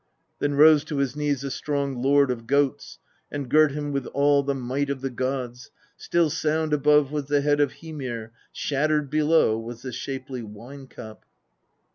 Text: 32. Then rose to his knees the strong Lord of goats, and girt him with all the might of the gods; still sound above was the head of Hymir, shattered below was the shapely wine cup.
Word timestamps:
32. 0.39 0.39
Then 0.39 0.57
rose 0.59 0.83
to 0.85 0.97
his 0.97 1.15
knees 1.15 1.41
the 1.41 1.51
strong 1.51 2.01
Lord 2.01 2.31
of 2.31 2.47
goats, 2.47 2.97
and 3.31 3.47
girt 3.47 3.73
him 3.73 3.91
with 3.91 4.07
all 4.15 4.41
the 4.41 4.55
might 4.55 4.89
of 4.89 5.01
the 5.01 5.11
gods; 5.11 5.69
still 5.95 6.31
sound 6.31 6.73
above 6.73 7.11
was 7.11 7.25
the 7.25 7.41
head 7.41 7.59
of 7.59 7.71
Hymir, 7.71 8.31
shattered 8.51 9.11
below 9.11 9.59
was 9.59 9.83
the 9.83 9.91
shapely 9.91 10.41
wine 10.41 10.87
cup. 10.87 11.23